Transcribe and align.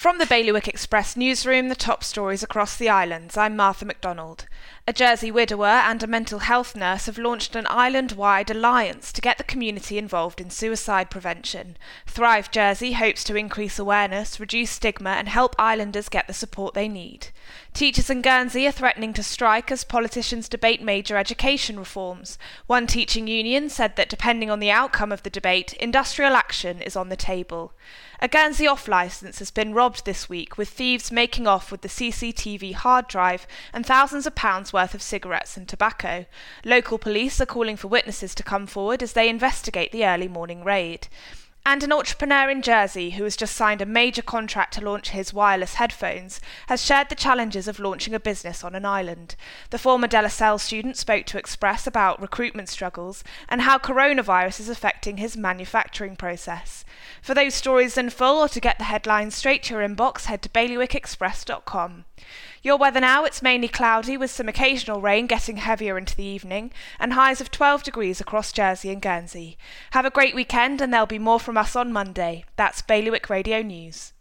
From 0.00 0.16
the 0.16 0.24
Bailiwick 0.24 0.66
Express 0.66 1.14
newsroom, 1.14 1.68
the 1.68 1.74
top 1.74 2.02
stories 2.02 2.42
across 2.42 2.74
the 2.74 2.88
islands. 2.88 3.36
I'm 3.36 3.54
Martha 3.54 3.84
MacDonald. 3.84 4.46
A 4.88 4.94
Jersey 4.94 5.30
widower 5.30 5.66
and 5.66 6.02
a 6.02 6.06
mental 6.06 6.38
health 6.38 6.74
nurse 6.74 7.04
have 7.04 7.18
launched 7.18 7.54
an 7.54 7.66
island 7.68 8.12
wide 8.12 8.50
alliance 8.50 9.12
to 9.12 9.20
get 9.20 9.36
the 9.36 9.44
community 9.44 9.98
involved 9.98 10.40
in 10.40 10.48
suicide 10.48 11.10
prevention. 11.10 11.76
Thrive 12.06 12.50
Jersey 12.50 12.92
hopes 12.92 13.22
to 13.24 13.36
increase 13.36 13.78
awareness, 13.78 14.40
reduce 14.40 14.70
stigma, 14.70 15.10
and 15.10 15.28
help 15.28 15.54
islanders 15.58 16.08
get 16.08 16.26
the 16.26 16.32
support 16.32 16.72
they 16.72 16.88
need. 16.88 17.28
Teachers 17.74 18.08
in 18.08 18.22
Guernsey 18.22 18.66
are 18.66 18.72
threatening 18.72 19.12
to 19.12 19.22
strike 19.22 19.70
as 19.70 19.84
politicians 19.84 20.48
debate 20.48 20.82
major 20.82 21.18
education 21.18 21.78
reforms. 21.78 22.38
One 22.66 22.86
teaching 22.86 23.26
union 23.26 23.68
said 23.68 23.96
that 23.96 24.08
depending 24.08 24.50
on 24.50 24.60
the 24.60 24.70
outcome 24.70 25.12
of 25.12 25.24
the 25.24 25.30
debate, 25.30 25.74
industrial 25.74 26.34
action 26.34 26.80
is 26.80 26.96
on 26.96 27.10
the 27.10 27.16
table. 27.16 27.74
A 28.22 28.28
Guernsey 28.28 28.66
off 28.66 28.88
licence 28.88 29.38
has 29.38 29.50
been 29.50 29.72
robbed 29.72 29.89
this 30.04 30.28
week, 30.28 30.56
with 30.56 30.68
thieves 30.68 31.12
making 31.12 31.46
off 31.46 31.70
with 31.70 31.82
the 31.82 31.88
CCTV 31.88 32.74
hard 32.74 33.06
drive 33.08 33.46
and 33.72 33.84
thousands 33.84 34.26
of 34.26 34.34
pounds 34.34 34.72
worth 34.72 34.94
of 34.94 35.02
cigarettes 35.02 35.56
and 35.56 35.68
tobacco. 35.68 36.26
Local 36.64 36.98
police 36.98 37.40
are 37.40 37.46
calling 37.46 37.76
for 37.76 37.88
witnesses 37.88 38.34
to 38.36 38.42
come 38.42 38.66
forward 38.66 39.02
as 39.02 39.12
they 39.12 39.28
investigate 39.28 39.92
the 39.92 40.06
early 40.06 40.28
morning 40.28 40.64
raid. 40.64 41.08
And 41.66 41.82
an 41.82 41.92
entrepreneur 41.92 42.48
in 42.48 42.62
Jersey 42.62 43.10
who 43.10 43.24
has 43.24 43.36
just 43.36 43.54
signed 43.54 43.82
a 43.82 43.86
major 43.86 44.22
contract 44.22 44.74
to 44.74 44.80
launch 44.80 45.10
his 45.10 45.34
wireless 45.34 45.74
headphones 45.74 46.40
has 46.68 46.84
shared 46.84 47.10
the 47.10 47.14
challenges 47.14 47.68
of 47.68 47.78
launching 47.78 48.14
a 48.14 48.20
business 48.20 48.64
on 48.64 48.74
an 48.74 48.86
island. 48.86 49.36
The 49.68 49.78
former 49.78 50.06
De 50.06 50.22
La 50.22 50.28
Salle 50.28 50.58
student 50.58 50.96
spoke 50.96 51.26
to 51.26 51.38
Express 51.38 51.86
about 51.86 52.20
recruitment 52.20 52.70
struggles 52.70 53.22
and 53.48 53.62
how 53.62 53.76
coronavirus 53.76 54.60
is 54.60 54.68
affecting 54.70 55.18
his 55.18 55.36
manufacturing 55.36 56.16
process. 56.16 56.84
For 57.20 57.34
those 57.34 57.54
stories 57.54 57.98
in 57.98 58.08
full 58.08 58.38
or 58.38 58.48
to 58.48 58.60
get 58.60 58.78
the 58.78 58.84
headlines 58.84 59.34
straight 59.34 59.62
to 59.64 59.74
your 59.74 59.86
inbox, 59.86 60.24
head 60.24 60.40
to 60.42 60.48
bailiwickexpress.com. 60.48 62.06
Your 62.62 62.76
weather 62.76 63.00
now, 63.00 63.24
it's 63.24 63.40
mainly 63.40 63.68
cloudy 63.68 64.18
with 64.18 64.30
some 64.30 64.46
occasional 64.46 65.00
rain 65.00 65.26
getting 65.26 65.56
heavier 65.56 65.96
into 65.96 66.14
the 66.14 66.24
evening 66.24 66.72
and 66.98 67.14
highs 67.14 67.40
of 67.40 67.50
12 67.50 67.82
degrees 67.82 68.20
across 68.20 68.52
Jersey 68.52 68.90
and 68.90 69.00
Guernsey. 69.00 69.56
Have 69.92 70.04
a 70.04 70.10
great 70.10 70.34
weekend 70.34 70.82
and 70.82 70.92
there'll 70.92 71.06
be 71.06 71.18
more 71.18 71.40
from 71.50 71.56
us 71.58 71.74
on 71.74 71.92
Monday. 71.92 72.44
That's 72.54 72.80
Bailiwick 72.80 73.28
Radio 73.28 73.60
News. 73.60 74.12